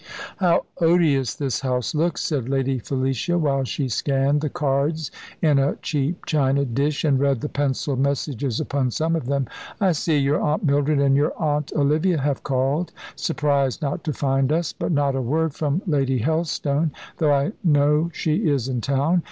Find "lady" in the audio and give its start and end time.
2.49-2.79, 15.85-16.17